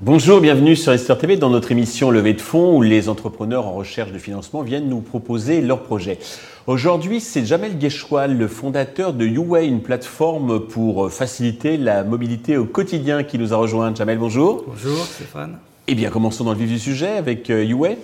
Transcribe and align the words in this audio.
Bonjour, 0.00 0.40
bienvenue 0.40 0.76
sur 0.76 0.92
Esther 0.92 1.16
TV 1.16 1.36
dans 1.36 1.50
notre 1.50 1.72
émission 1.72 2.10
Levée 2.10 2.34
de 2.34 2.40
fonds 2.40 2.76
où 2.76 2.82
les 2.82 3.08
entrepreneurs 3.08 3.66
en 3.66 3.72
recherche 3.72 4.12
de 4.12 4.18
financement 4.18 4.62
viennent 4.62 4.88
nous 4.88 5.00
proposer 5.00 5.60
leurs 5.60 5.82
projets. 5.82 6.18
Aujourd'hui, 6.66 7.20
c'est 7.20 7.44
Jamel 7.44 7.78
Guéchoual, 7.78 8.36
le 8.36 8.48
fondateur 8.48 9.12
de 9.12 9.26
YouWay, 9.26 9.66
une 9.66 9.82
plateforme 9.82 10.60
pour 10.60 11.10
faciliter 11.10 11.76
la 11.76 12.04
mobilité 12.04 12.56
au 12.56 12.64
quotidien 12.64 13.24
qui 13.24 13.38
nous 13.38 13.54
a 13.54 13.56
rejoint. 13.56 13.94
Jamel, 13.94 14.18
bonjour. 14.18 14.64
Bonjour 14.66 15.04
Stéphane. 15.04 15.58
Eh 15.86 15.94
bien, 15.94 16.10
commençons 16.10 16.44
dans 16.44 16.52
le 16.52 16.58
vif 16.58 16.68
du 16.68 16.78
sujet 16.78 17.16
avec 17.16 17.50
euh, 17.50 17.64
YouWay. 17.64 17.98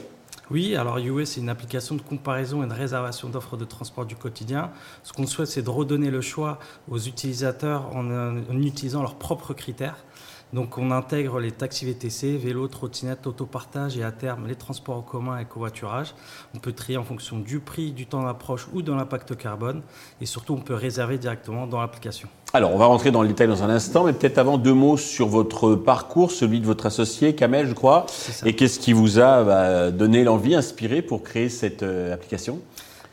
Oui, 0.51 0.75
alors 0.75 0.98
UA, 0.98 1.27
c'est 1.27 1.41
une 1.41 1.48
application 1.48 1.95
de 1.95 2.03
comparaison 2.03 2.64
et 2.64 2.67
de 2.67 2.73
réservation 2.73 3.29
d'offres 3.29 3.57
de 3.57 3.64
transport 3.64 4.05
du 4.05 4.17
quotidien. 4.17 4.72
Ce 5.04 5.13
qu'on 5.13 5.27
souhaite, 5.27 5.46
c'est 5.46 5.63
de 5.63 5.71
redonner 5.71 6.11
le 6.11 6.21
choix 6.21 6.58
aux 6.89 6.99
utilisateurs 6.99 7.95
en, 7.95 8.11
en 8.11 8.61
utilisant 8.61 9.00
leurs 9.03 9.14
propres 9.14 9.55
critères. 9.55 10.05
Donc 10.53 10.79
on 10.79 10.90
intègre 10.90 11.39
les 11.39 11.53
taxis 11.53 11.85
VTC, 11.85 12.36
vélos, 12.36 12.68
trottinettes, 12.68 13.27
autopartage 13.27 13.96
et 13.96 14.03
à 14.03 14.11
terme 14.11 14.49
les 14.49 14.57
transports 14.57 14.96
en 14.96 15.03
commun 15.03 15.39
et 15.39 15.45
covoiturage. 15.45 16.14
On 16.54 16.58
peut 16.58 16.72
trier 16.72 16.99
en 16.99 17.04
fonction 17.04 17.39
du 17.39 17.61
prix, 17.61 17.93
du 17.93 18.07
temps 18.07 18.25
d'approche 18.25 18.67
ou 18.72 18.82
de 18.82 18.93
l'impact 18.93 19.36
carbone. 19.36 19.82
Et 20.21 20.27
surtout, 20.27 20.55
on 20.55 20.61
peut 20.61 20.75
réserver 20.75 21.18
directement 21.18 21.67
dans 21.67 21.81
l'application. 21.81 22.29
Alors, 22.53 22.75
on 22.75 22.79
va 22.79 22.86
rentrer 22.86 23.13
dans 23.13 23.22
le 23.22 23.29
détail 23.29 23.46
dans 23.46 23.63
un 23.63 23.71
instant, 23.71 24.05
mais 24.05 24.13
peut-être 24.13 24.39
avant 24.39 24.58
deux 24.58 24.75
mots 24.75 24.96
sur 24.96 25.29
votre 25.29 25.77
parcours, 25.77 26.32
celui 26.32 26.58
de 26.58 26.67
votre 26.67 26.86
associé 26.86 27.36
Kamel, 27.36 27.69
je 27.69 27.75
crois. 27.75 28.07
Et 28.44 28.57
qu'est-ce 28.57 28.80
qui 28.80 28.93
vous 28.93 29.21
a 29.21 29.44
bah, 29.44 29.91
donné 29.93 30.25
l'envie, 30.25 30.57
inspiré 30.57 31.00
pour 31.00 31.22
créer 31.22 31.49
cette 31.49 31.85
euh, 31.85 32.12
application? 32.12 32.58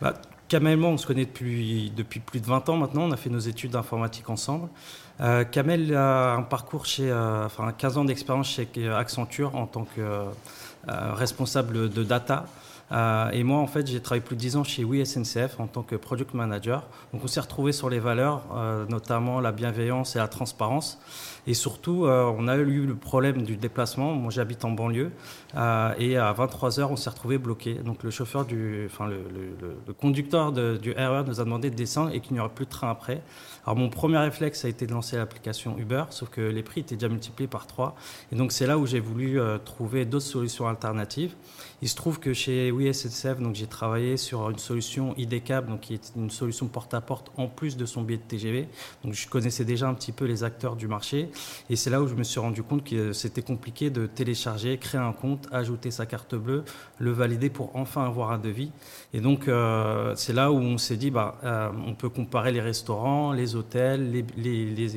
Bah, 0.02 0.16
Kamel, 0.48 0.82
on 0.82 0.98
se 0.98 1.06
connaît 1.06 1.26
depuis, 1.26 1.92
depuis 1.96 2.20
plus 2.20 2.40
de 2.40 2.48
20 2.48 2.70
ans 2.70 2.78
maintenant. 2.78 3.04
On 3.04 3.12
a 3.12 3.18
fait 3.18 3.30
nos 3.30 3.40
études 3.40 3.72
d'informatique 3.72 4.30
ensemble. 4.30 4.70
Euh, 5.20 5.44
Kamel 5.44 5.96
a 5.96 6.34
un 6.34 6.44
parcours 6.44 6.86
chez, 6.86 7.10
euh, 7.10 7.46
enfin 7.46 7.72
15 7.76 7.98
ans 7.98 8.06
d'expérience 8.06 8.50
chez 8.50 8.68
Accenture 8.90 9.56
en 9.56 9.66
tant 9.66 9.86
que 9.96 10.02
euh, 10.02 10.24
responsable 11.14 11.90
de 11.90 12.04
data. 12.04 12.46
et 13.34 13.44
moi, 13.44 13.60
en 13.60 13.68
fait, 13.68 13.86
j'ai 13.88 14.00
travaillé 14.00 14.24
plus 14.24 14.38
de 14.38 14.42
10 14.42 14.56
ans 14.58 14.64
chez 14.64 14.86
Oui 14.86 15.06
SNCF 15.06 15.60
en 15.60 15.68
tant 15.68 15.84
que 15.84 15.98
product 15.98 16.34
manager. 16.34 16.84
Donc, 17.12 17.24
on 17.24 17.28
s'est 17.28 17.42
retrouvé 17.42 17.74
sur 17.74 17.90
les 17.90 18.00
valeurs, 18.00 18.44
notamment 18.88 19.42
la 19.42 19.52
bienveillance 19.52 20.16
et 20.16 20.20
la 20.20 20.30
transparence. 20.30 20.98
Et 21.48 21.54
surtout, 21.54 22.06
on 22.08 22.48
a 22.48 22.56
eu 22.56 22.86
le 22.86 22.96
problème 22.96 23.44
du 23.44 23.58
déplacement. 23.58 24.14
Moi, 24.14 24.32
j'habite 24.32 24.64
en 24.64 24.72
banlieue. 24.72 25.12
et 26.00 26.16
à 26.18 26.32
23 26.32 26.80
heures, 26.80 26.92
on 26.92 26.96
s'est 26.96 27.10
retrouvé 27.10 27.38
bloqué. 27.38 27.74
Donc, 27.74 28.04
le 28.04 28.10
chauffeur 28.10 28.46
du, 28.46 28.86
enfin, 28.90 29.08
le, 29.08 29.94
conducteur 29.94 30.54
de, 30.54 30.78
du 30.78 30.94
RER 30.94 31.24
nous 31.28 31.42
a 31.42 31.44
demandé 31.44 31.70
de 31.70 31.76
descendre 31.76 32.12
et 32.14 32.22
qu'il 32.22 32.36
n'y 32.36 32.40
aura 32.40 32.48
plus 32.48 32.68
de 32.68 32.72
train 32.72 32.90
après. 32.90 33.22
Alors 33.68 33.76
mon 33.76 33.90
premier 33.90 34.18
réflexe 34.18 34.64
a 34.64 34.70
été 34.70 34.88
de 34.88 34.94
lancer 34.94 35.07
l'application 35.16 35.78
Uber, 35.78 36.04
sauf 36.10 36.30
que 36.30 36.42
les 36.42 36.64
prix 36.64 36.82
étaient 36.82 36.96
déjà 36.96 37.08
multipliés 37.08 37.48
par 37.48 37.68
3. 37.68 37.96
Et 38.32 38.36
donc 38.36 38.52
c'est 38.52 38.68
là 38.68 38.78
où 38.78 38.86
j'ai 38.86 39.00
voulu 39.00 39.40
euh, 39.40 39.58
trouver 39.58 40.06
d'autres 40.06 40.26
solutions 40.26 40.68
alternatives. 40.68 41.36
Il 41.82 41.88
se 41.88 41.96
trouve 41.96 42.20
que 42.20 42.34
chez 42.34 42.72
WeSNCF, 42.72 43.40
donc 43.40 43.54
j'ai 43.54 43.68
travaillé 43.68 44.18
sur 44.18 44.50
une 44.50 44.58
solution 44.58 45.14
IDCAB, 45.16 45.70
donc 45.70 45.82
qui 45.82 45.94
est 45.94 46.12
une 46.16 46.32
solution 46.32 46.68
porte-à-porte 46.68 47.32
en 47.38 47.48
plus 47.48 47.78
de 47.78 47.86
son 47.86 48.02
billet 48.02 48.18
de 48.18 48.24
TGV. 48.24 48.68
Donc 49.04 49.14
je 49.14 49.28
connaissais 49.28 49.64
déjà 49.64 49.88
un 49.88 49.94
petit 49.94 50.12
peu 50.12 50.26
les 50.26 50.44
acteurs 50.44 50.76
du 50.76 50.88
marché. 50.88 51.30
Et 51.70 51.76
c'est 51.76 51.92
là 51.92 52.02
où 52.02 52.08
je 52.08 52.16
me 52.16 52.24
suis 52.24 52.40
rendu 52.40 52.64
compte 52.64 52.84
que 52.84 53.14
c'était 53.14 53.44
compliqué 53.44 53.92
de 53.92 54.08
télécharger, 54.08 54.78
créer 54.80 55.00
un 55.00 55.14
compte, 55.14 55.48
ajouter 55.52 55.92
sa 55.92 56.08
carte 56.08 56.34
bleue, 56.34 56.64
le 56.98 57.12
valider 57.12 57.52
pour 57.52 57.76
enfin 57.76 58.06
avoir 58.06 58.32
un 58.32 58.40
devis. 58.40 58.72
Et 59.14 59.22
donc 59.22 59.48
euh, 59.48 60.16
c'est 60.16 60.34
là 60.34 60.52
où 60.52 60.58
on 60.58 60.80
s'est 60.80 60.98
dit, 60.98 61.12
bah, 61.12 61.38
euh, 61.44 61.70
on 61.86 61.94
peut 61.94 62.10
comparer 62.10 62.52
les 62.52 62.62
restaurants, 62.62 63.34
les 63.34 63.56
hôtels, 63.56 64.12
les, 64.12 64.26
les, 64.36 64.66
les, 64.66 64.97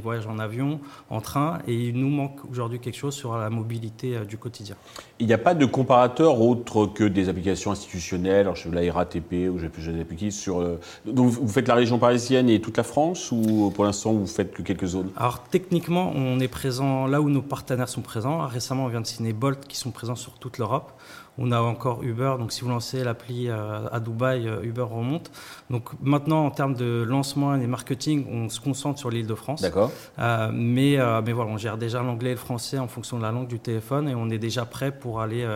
voyages 0.00 0.26
en 0.26 0.38
avion, 0.38 0.80
en 1.10 1.20
train, 1.20 1.58
et 1.66 1.74
il 1.74 1.98
nous 1.98 2.08
manque 2.08 2.38
aujourd'hui 2.50 2.78
quelque 2.78 2.96
chose 2.96 3.14
sur 3.14 3.36
la 3.36 3.50
mobilité 3.50 4.16
euh, 4.16 4.24
du 4.24 4.38
quotidien. 4.38 4.76
Il 5.18 5.26
n'y 5.26 5.32
a 5.32 5.38
pas 5.38 5.54
de 5.54 5.66
comparateur 5.66 6.40
autre 6.40 6.86
que 6.86 7.04
des 7.04 7.28
applications 7.28 7.72
institutionnelles, 7.72 8.40
alors 8.40 8.56
je 8.56 8.68
la 8.70 8.92
RATP 8.92 9.50
ou 9.52 9.58
j'ai 9.58 9.68
plus 9.68 9.88
des 9.88 10.00
applications 10.00 10.30
sur. 10.30 10.60
Euh, 10.60 10.78
donc 11.04 11.30
vous 11.30 11.48
faites 11.48 11.68
la 11.68 11.74
région 11.74 11.98
parisienne 11.98 12.48
et 12.48 12.60
toute 12.60 12.76
la 12.76 12.82
France 12.82 13.32
ou 13.32 13.72
pour 13.74 13.84
l'instant 13.84 14.12
vous 14.12 14.26
faites 14.26 14.52
que 14.52 14.62
quelques 14.62 14.86
zones? 14.86 15.10
Alors 15.16 15.42
techniquement, 15.44 16.12
on 16.14 16.38
est 16.40 16.48
présent 16.48 17.06
là 17.06 17.20
où 17.20 17.30
nos 17.30 17.42
partenaires 17.42 17.88
sont 17.88 18.02
présents. 18.02 18.46
Récemment, 18.46 18.84
on 18.84 18.88
vient 18.88 19.00
de 19.00 19.06
signer 19.06 19.32
Bolt 19.32 19.66
qui 19.66 19.76
sont 19.76 19.90
présents 19.90 20.14
sur 20.14 20.34
toute 20.38 20.58
l'Europe. 20.58 20.92
On 21.38 21.52
a 21.52 21.60
encore 21.60 22.02
Uber, 22.02 22.34
donc 22.38 22.52
si 22.52 22.62
vous 22.62 22.70
lancez 22.70 23.04
l'appli 23.04 23.48
euh, 23.48 23.88
à 23.92 24.00
Dubaï, 24.00 24.48
euh, 24.48 24.62
Uber 24.62 24.82
remonte. 24.82 25.30
Donc 25.70 25.90
maintenant, 26.00 26.46
en 26.46 26.50
termes 26.50 26.74
de 26.74 27.04
lancement 27.06 27.54
et 27.54 27.66
marketing, 27.66 28.26
on 28.30 28.48
se 28.48 28.60
concentre 28.60 28.98
sur 28.98 29.10
l'île 29.10 29.26
de 29.26 29.34
France. 29.34 29.60
D'accord. 29.60 29.90
Euh, 30.18 30.50
mais, 30.52 30.98
mais 31.24 31.32
voilà, 31.32 31.50
on 31.50 31.58
gère 31.58 31.76
déjà 31.76 32.02
l'anglais 32.02 32.30
et 32.30 32.34
le 32.34 32.38
français 32.38 32.78
en 32.78 32.88
fonction 32.88 33.18
de 33.18 33.22
la 33.22 33.32
langue 33.32 33.48
du 33.48 33.58
téléphone 33.58 34.08
et 34.08 34.14
on 34.14 34.30
est 34.30 34.38
déjà 34.38 34.64
prêt 34.64 34.92
pour 34.92 35.20
aller 35.20 35.46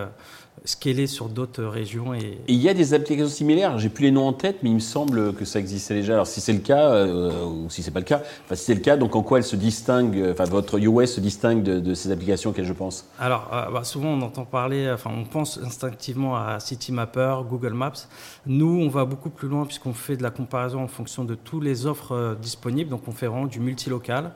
scaler 0.64 1.06
sur 1.06 1.28
d'autres 1.28 1.64
régions. 1.64 2.14
Et... 2.14 2.38
il 2.48 2.56
y 2.56 2.68
a 2.68 2.74
des 2.74 2.94
applications 2.94 3.30
similaires, 3.30 3.78
j'ai 3.78 3.88
plus 3.88 4.04
les 4.04 4.10
noms 4.10 4.26
en 4.26 4.32
tête, 4.32 4.58
mais 4.62 4.70
il 4.70 4.74
me 4.74 4.80
semble 4.80 5.32
que 5.34 5.44
ça 5.44 5.58
existait 5.58 5.94
déjà. 5.94 6.14
Alors 6.14 6.26
si 6.26 6.40
c'est 6.40 6.52
le 6.52 6.60
cas, 6.60 6.90
euh, 6.90 7.44
ou 7.44 7.70
si 7.70 7.82
c'est 7.82 7.90
pas 7.90 8.00
le 8.00 8.04
cas, 8.04 8.22
enfin 8.44 8.54
si 8.54 8.64
c'est 8.64 8.74
le 8.74 8.80
cas, 8.80 8.96
donc 8.96 9.16
en 9.16 9.22
quoi 9.22 9.38
elle 9.38 9.44
se 9.44 9.56
distingue, 9.56 10.22
enfin 10.30 10.44
votre 10.44 10.78
US 10.78 11.14
se 11.14 11.20
distingue 11.20 11.62
de, 11.62 11.94
ces 11.94 12.10
applications 12.10 12.50
auxquelles 12.50 12.66
je 12.66 12.72
pense? 12.72 13.06
Alors 13.18 13.48
euh, 13.52 13.70
bah, 13.70 13.84
souvent 13.84 14.10
on 14.10 14.22
entend 14.22 14.44
parler, 14.44 14.90
enfin 14.92 15.10
on 15.14 15.24
pense 15.24 15.58
instinctivement 15.58 16.36
à 16.36 16.60
Citymapper, 16.60 17.36
Google 17.48 17.74
Maps. 17.74 18.08
Nous 18.46 18.80
on 18.82 18.88
va 18.88 19.04
beaucoup 19.04 19.30
plus 19.30 19.48
loin 19.48 19.64
puisqu'on 19.64 19.94
fait 19.94 20.16
de 20.16 20.22
la 20.22 20.30
comparaison 20.30 20.82
en 20.82 20.88
fonction 20.88 21.24
de 21.24 21.34
toutes 21.34 21.64
les 21.64 21.86
offres 21.86 22.12
euh, 22.12 22.34
disponibles, 22.34 22.90
donc 22.90 23.08
on 23.08 23.12
fait 23.12 23.26
vraiment 23.26 23.46
du 23.46 23.60
multilocal 23.60 24.32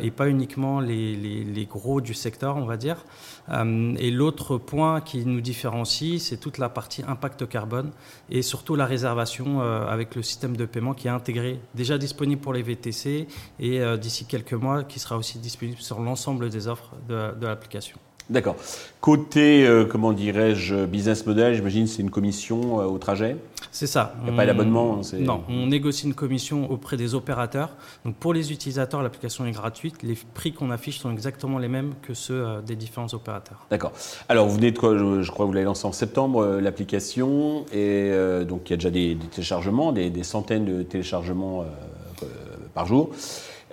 et 0.00 0.12
pas 0.12 0.28
uniquement 0.28 0.78
les, 0.78 1.16
les, 1.16 1.42
les, 1.42 1.64
gros 1.64 2.00
du 2.00 2.14
secteur, 2.14 2.56
on 2.56 2.64
va 2.64 2.76
dire. 2.76 3.04
et 3.50 4.10
l'autre 4.12 4.56
point 4.56 5.00
qui 5.00 5.26
nous 5.26 5.40
c'est 6.18 6.36
toute 6.36 6.58
la 6.58 6.68
partie 6.68 7.02
impact 7.06 7.48
carbone 7.48 7.90
et 8.30 8.42
surtout 8.42 8.74
la 8.74 8.86
réservation 8.86 9.60
euh, 9.60 9.86
avec 9.86 10.14
le 10.14 10.22
système 10.22 10.56
de 10.56 10.66
paiement 10.66 10.94
qui 10.94 11.08
est 11.08 11.10
intégré, 11.10 11.60
déjà 11.74 11.98
disponible 11.98 12.40
pour 12.40 12.52
les 12.52 12.62
VTC 12.62 13.26
et 13.60 13.80
euh, 13.80 13.96
d'ici 13.96 14.26
quelques 14.26 14.54
mois 14.54 14.84
qui 14.84 14.98
sera 14.98 15.16
aussi 15.16 15.38
disponible 15.38 15.80
sur 15.80 16.00
l'ensemble 16.00 16.50
des 16.50 16.68
offres 16.68 16.92
de 17.08 17.46
l'application. 17.46 17.98
D'accord. 18.30 18.56
Côté, 19.02 19.66
euh, 19.66 19.84
comment 19.84 20.12
dirais-je, 20.12 20.86
business 20.86 21.26
model, 21.26 21.54
j'imagine 21.54 21.86
c'est 21.86 22.00
une 22.00 22.10
commission 22.10 22.80
euh, 22.80 22.84
au 22.84 22.96
trajet 22.96 23.36
C'est 23.70 23.86
ça. 23.86 24.14
Il 24.20 24.24
n'y 24.24 24.30
a 24.30 24.36
pas 24.36 24.46
d'abonnement 24.46 25.02
Non, 25.18 25.42
on 25.50 25.66
négocie 25.66 26.06
une 26.06 26.14
commission 26.14 26.70
auprès 26.70 26.96
des 26.96 27.14
opérateurs. 27.14 27.70
Donc 28.06 28.14
pour 28.16 28.32
les 28.32 28.50
utilisateurs, 28.50 29.02
l'application 29.02 29.44
est 29.44 29.50
gratuite. 29.50 30.02
Les 30.02 30.16
prix 30.32 30.54
qu'on 30.54 30.70
affiche 30.70 31.00
sont 31.00 31.12
exactement 31.12 31.58
les 31.58 31.68
mêmes 31.68 31.92
que 32.00 32.14
ceux 32.14 32.46
euh, 32.46 32.60
des 32.62 32.76
différents 32.76 33.12
opérateurs. 33.12 33.66
D'accord. 33.70 33.92
Alors 34.30 34.48
vous 34.48 34.54
venez 34.54 34.70
de 34.70 34.78
quoi? 34.78 34.96
Je, 34.96 35.30
crois 35.30 35.44
que 35.44 35.48
vous 35.48 35.54
l'avez 35.54 35.66
lancé 35.66 35.86
en 35.86 35.92
septembre, 35.92 36.58
l'application. 36.62 37.66
Et 37.74 38.10
donc 38.48 38.70
il 38.70 38.72
y 38.72 38.74
a 38.74 38.76
déjà 38.76 38.90
des, 38.90 39.18
téléchargements, 39.32 39.92
des, 39.92 40.08
des, 40.08 40.22
centaines 40.22 40.64
de 40.64 40.82
téléchargements 40.82 41.66
par 42.74 42.86
jour. 42.86 43.10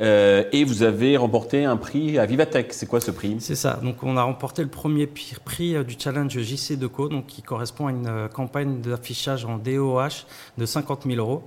Euh, 0.01 0.43
et 0.51 0.63
vous 0.63 0.81
avez 0.83 1.15
remporté 1.15 1.63
un 1.63 1.77
prix 1.77 2.17
à 2.17 2.25
Vivatech. 2.25 2.73
C'est 2.73 2.87
quoi 2.87 2.99
ce 2.99 3.11
prix? 3.11 3.35
C'est 3.39 3.55
ça. 3.55 3.79
Donc, 3.83 4.03
on 4.03 4.17
a 4.17 4.23
remporté 4.23 4.63
le 4.63 4.69
premier 4.69 5.07
prix 5.07 5.75
euh, 5.75 5.83
du 5.83 5.95
challenge 5.97 6.39
JC 6.39 6.77
Deco, 6.77 7.07
donc 7.07 7.27
qui 7.27 7.41
correspond 7.43 7.87
à 7.87 7.91
une 7.91 8.07
euh, 8.07 8.27
campagne 8.27 8.81
d'affichage 8.81 9.45
en 9.45 9.57
DOH 9.57 10.25
de 10.57 10.65
50 10.65 11.03
000 11.05 11.17
euros. 11.17 11.43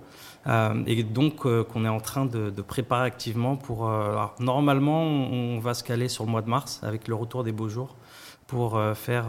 et 0.87 1.03
donc 1.03 1.37
qu'on 1.43 1.85
est 1.85 1.89
en 1.89 2.01
train 2.01 2.27
de, 2.27 2.51
préparer 2.63 3.07
activement 3.07 3.57
pour. 3.57 3.91
normalement, 4.39 5.03
on, 5.03 5.59
va 5.59 5.73
se 5.75 5.83
caler 5.83 6.09
sur 6.09 6.25
le 6.25 6.31
mois 6.31 6.43
de 6.43 6.51
mars 6.51 6.81
avec 6.83 7.09
le 7.09 7.15
retour 7.15 7.45
des 7.45 7.53
beaux 7.53 7.71
jours 7.71 7.97
pour 8.47 8.81
faire 8.94 9.27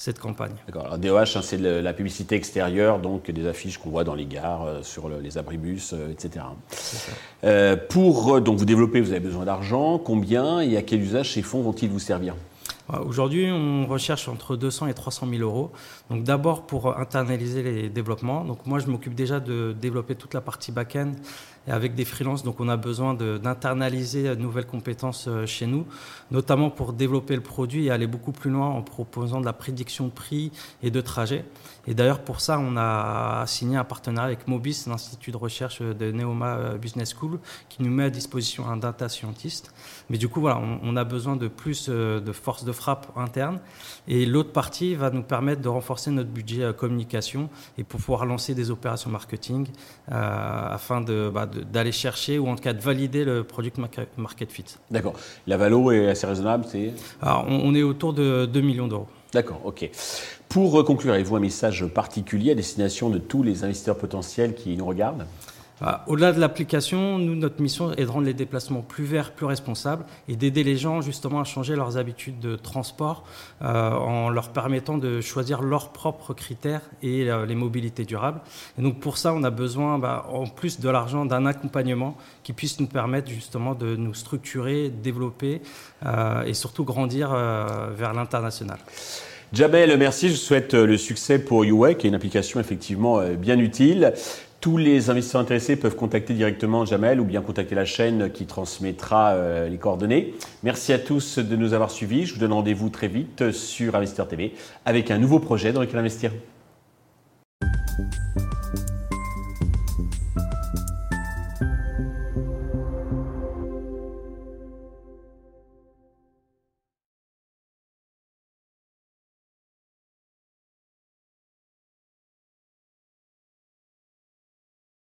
cette 0.00 0.18
campagne. 0.18 0.54
D'accord. 0.66 0.86
Alors 0.86 0.96
DOH, 0.96 1.36
hein, 1.36 1.42
c'est 1.42 1.58
la 1.58 1.92
publicité 1.92 2.34
extérieure, 2.34 3.00
donc 3.00 3.30
des 3.30 3.46
affiches 3.46 3.76
qu'on 3.76 3.90
voit 3.90 4.02
dans 4.02 4.14
les 4.14 4.24
gares, 4.24 4.64
euh, 4.64 4.82
sur 4.82 5.10
les 5.10 5.36
abribus, 5.36 5.92
euh, 5.92 6.10
etc. 6.10 6.46
Euh, 7.44 7.76
pour 7.76 8.40
donc 8.40 8.56
vous 8.56 8.64
développer, 8.64 9.02
vous 9.02 9.10
avez 9.10 9.20
besoin 9.20 9.44
d'argent. 9.44 9.98
Combien 9.98 10.60
et 10.60 10.78
à 10.78 10.82
quel 10.82 11.02
usage 11.02 11.34
ces 11.34 11.42
fonds 11.42 11.60
vont-ils 11.60 11.90
vous 11.90 11.98
servir? 11.98 12.34
Aujourd'hui, 13.04 13.50
on 13.50 13.86
recherche 13.86 14.28
entre 14.28 14.56
200 14.56 14.88
et 14.88 14.94
300 14.94 15.26
000 15.28 15.42
euros. 15.42 15.70
Donc 16.10 16.24
d'abord 16.24 16.66
pour 16.66 16.98
internaliser 16.98 17.62
les 17.62 17.88
développements. 17.88 18.44
Donc 18.44 18.66
moi, 18.66 18.78
je 18.78 18.86
m'occupe 18.86 19.14
déjà 19.14 19.40
de 19.40 19.74
développer 19.78 20.14
toute 20.14 20.34
la 20.34 20.40
partie 20.40 20.72
back-end 20.72 21.12
et 21.68 21.70
avec 21.70 21.94
des 21.94 22.04
freelances. 22.04 22.42
Donc 22.42 22.60
on 22.60 22.68
a 22.68 22.76
besoin 22.76 23.14
d'internaliser 23.14 24.24
de, 24.24 24.34
nouvelles 24.34 24.66
compétences 24.66 25.28
chez 25.46 25.66
nous, 25.66 25.86
notamment 26.30 26.70
pour 26.70 26.92
développer 26.92 27.34
le 27.34 27.42
produit 27.42 27.86
et 27.86 27.90
aller 27.90 28.06
beaucoup 28.06 28.32
plus 28.32 28.50
loin 28.50 28.68
en 28.68 28.82
proposant 28.82 29.40
de 29.40 29.46
la 29.46 29.52
prédiction 29.52 30.06
de 30.06 30.12
prix 30.12 30.52
et 30.82 30.90
de 30.90 31.00
trajet. 31.00 31.44
Et 31.86 31.94
d'ailleurs, 31.94 32.20
pour 32.20 32.40
ça, 32.40 32.58
on 32.58 32.76
a 32.76 33.44
signé 33.46 33.76
un 33.76 33.84
partenariat 33.84 34.26
avec 34.26 34.48
Mobis, 34.48 34.84
l'Institut 34.86 35.32
de 35.32 35.36
recherche 35.36 35.80
de 35.80 36.12
Neoma 36.12 36.74
Business 36.74 37.14
School, 37.18 37.38
qui 37.68 37.82
nous 37.82 37.90
met 37.90 38.04
à 38.04 38.10
disposition 38.10 38.68
un 38.68 38.76
data 38.76 39.08
scientist. 39.08 39.72
Mais 40.08 40.18
du 40.18 40.28
coup, 40.28 40.40
voilà, 40.40 40.60
on, 40.82 40.96
a 40.96 41.04
besoin 41.04 41.36
de 41.36 41.48
plus 41.48 41.86
euh, 41.88 42.20
de 42.20 42.32
force 42.32 42.64
de 42.64 42.72
frappe 42.80 43.08
interne. 43.16 43.60
Et 44.08 44.24
l'autre 44.24 44.52
partie 44.52 44.94
va 44.94 45.10
nous 45.10 45.22
permettre 45.22 45.60
de 45.60 45.68
renforcer 45.68 46.10
notre 46.10 46.30
budget 46.30 46.62
euh, 46.62 46.72
communication 46.72 47.50
et 47.76 47.84
pour 47.84 48.00
pouvoir 48.00 48.24
lancer 48.24 48.54
des 48.54 48.70
opérations 48.70 49.10
marketing 49.10 49.66
euh, 50.10 50.74
afin 50.78 51.02
bah, 51.02 51.46
d'aller 51.46 51.92
chercher 51.92 52.38
ou 52.38 52.48
en 52.48 52.56
tout 52.56 52.62
cas 52.62 52.72
de 52.72 52.80
valider 52.80 53.24
le 53.24 53.44
product 53.44 53.78
market 54.16 54.50
fit. 54.50 54.64
D'accord. 54.90 55.14
La 55.46 55.56
valo 55.56 55.92
est 55.92 56.08
assez 56.08 56.26
raisonnable, 56.26 56.64
c'est 56.68 56.92
on, 57.22 57.60
on 57.64 57.74
est 57.74 57.82
autour 57.82 58.14
de 58.14 58.46
2 58.46 58.60
millions 58.60 58.88
d'euros. 58.88 59.08
D'accord, 59.32 59.60
ok. 59.64 59.88
Pour 60.48 60.84
conclure, 60.84 61.12
avez-vous 61.12 61.36
un 61.36 61.40
message 61.40 61.86
particulier 61.86 62.52
à 62.52 62.54
destination 62.54 63.10
de 63.10 63.18
tous 63.18 63.42
les 63.44 63.62
investisseurs 63.62 63.96
potentiels 63.96 64.54
qui 64.54 64.76
nous 64.76 64.86
regardent? 64.86 65.26
Au-delà 66.06 66.32
de 66.32 66.40
l'application, 66.40 67.18
nous, 67.18 67.34
notre 67.34 67.62
mission 67.62 67.92
est 67.92 68.04
de 68.04 68.10
rendre 68.10 68.26
les 68.26 68.34
déplacements 68.34 68.82
plus 68.82 69.04
verts, 69.04 69.32
plus 69.32 69.46
responsables 69.46 70.04
et 70.28 70.36
d'aider 70.36 70.62
les 70.62 70.76
gens 70.76 71.00
justement 71.00 71.40
à 71.40 71.44
changer 71.44 71.74
leurs 71.74 71.96
habitudes 71.96 72.38
de 72.38 72.56
transport 72.56 73.24
euh, 73.62 73.90
en 73.92 74.28
leur 74.28 74.50
permettant 74.50 74.98
de 74.98 75.22
choisir 75.22 75.62
leurs 75.62 75.88
propres 75.88 76.34
critères 76.34 76.82
et 77.02 77.30
euh, 77.30 77.46
les 77.46 77.54
mobilités 77.54 78.04
durables. 78.04 78.40
Et 78.78 78.82
donc 78.82 79.00
pour 79.00 79.16
ça, 79.16 79.32
on 79.32 79.42
a 79.42 79.50
besoin, 79.50 79.98
bah, 79.98 80.26
en 80.30 80.46
plus 80.46 80.80
de 80.80 80.88
l'argent, 80.90 81.24
d'un 81.24 81.46
accompagnement 81.46 82.16
qui 82.42 82.52
puisse 82.52 82.78
nous 82.78 82.86
permettre 82.86 83.30
justement 83.30 83.74
de 83.74 83.96
nous 83.96 84.12
structurer, 84.12 84.90
développer 84.90 85.62
euh, 86.04 86.42
et 86.42 86.52
surtout 86.52 86.84
grandir 86.84 87.30
vers 87.30 88.12
l'international. 88.12 88.78
Jabel, 89.52 89.96
merci. 89.98 90.28
Je 90.28 90.34
souhaite 90.34 90.74
le 90.74 90.96
succès 90.96 91.38
pour 91.38 91.64
UA, 91.64 91.94
qui 91.94 92.06
est 92.06 92.10
une 92.10 92.14
application 92.14 92.60
effectivement 92.60 93.20
bien 93.34 93.58
utile. 93.58 94.12
Tous 94.60 94.76
les 94.76 95.08
investisseurs 95.08 95.40
intéressés 95.40 95.76
peuvent 95.76 95.96
contacter 95.96 96.34
directement 96.34 96.84
Jamel 96.84 97.18
ou 97.18 97.24
bien 97.24 97.40
contacter 97.40 97.74
la 97.74 97.86
chaîne 97.86 98.30
qui 98.30 98.44
transmettra 98.44 99.30
euh, 99.30 99.70
les 99.70 99.78
coordonnées. 99.78 100.34
Merci 100.64 100.92
à 100.92 100.98
tous 100.98 101.38
de 101.38 101.56
nous 101.56 101.72
avoir 101.72 101.90
suivis. 101.90 102.26
Je 102.26 102.34
vous 102.34 102.40
donne 102.40 102.52
rendez-vous 102.52 102.90
très 102.90 103.08
vite 103.08 103.52
sur 103.52 103.94
Investir 103.94 104.28
TV 104.28 104.52
avec 104.84 105.10
un 105.10 105.16
nouveau 105.16 105.38
projet 105.38 105.72
dans 105.72 105.80
lequel 105.80 105.98
investir. 105.98 106.30